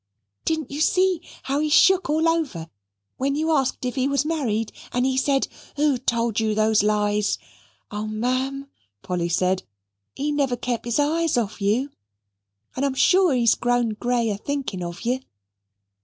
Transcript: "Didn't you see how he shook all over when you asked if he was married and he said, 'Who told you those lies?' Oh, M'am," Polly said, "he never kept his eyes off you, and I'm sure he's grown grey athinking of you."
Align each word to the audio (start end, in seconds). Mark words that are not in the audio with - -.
"Didn't 0.45 0.71
you 0.71 0.81
see 0.81 1.21
how 1.43 1.59
he 1.59 1.69
shook 1.69 2.09
all 2.09 2.27
over 2.27 2.71
when 3.17 3.35
you 3.35 3.51
asked 3.51 3.85
if 3.85 3.93
he 3.93 4.07
was 4.07 4.25
married 4.25 4.71
and 4.91 5.05
he 5.05 5.15
said, 5.15 5.47
'Who 5.75 5.99
told 5.99 6.39
you 6.39 6.55
those 6.55 6.81
lies?' 6.81 7.37
Oh, 7.91 8.07
M'am," 8.07 8.67
Polly 9.03 9.29
said, 9.29 9.61
"he 10.15 10.31
never 10.31 10.55
kept 10.57 10.85
his 10.85 10.97
eyes 10.97 11.37
off 11.37 11.61
you, 11.61 11.91
and 12.75 12.83
I'm 12.83 12.95
sure 12.95 13.31
he's 13.35 13.53
grown 13.53 13.89
grey 13.89 14.31
athinking 14.31 14.81
of 14.83 15.01
you." 15.01 15.19